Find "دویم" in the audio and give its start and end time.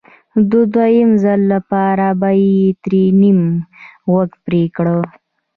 0.73-1.11